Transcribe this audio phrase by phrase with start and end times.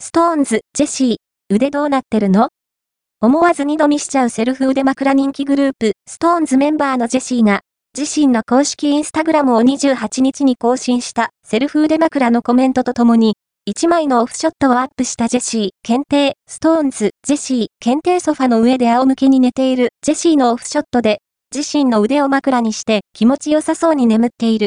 [0.00, 1.16] SixTONES、ジェシー、
[1.50, 2.50] 腕どうなってるの？
[3.20, 7.62] 思わず二度見しちゃうセルフ腕枕人気グループ、 SixTONES メンバーのジェシーが、
[7.98, 13.34] 自身の公式インスタグラムを28日に更新したセルフ腕枕のコメントとともに、
[13.68, 21.18] 1枚のオフショットをアップしたジェシー、検定、 SixTONES、ジェシー、検定ソファの上で仰向けに寝ているジェシーのオフショットで、
[21.54, 24.66] 自身の腕を枕にして気持ちよさそうに眠っている。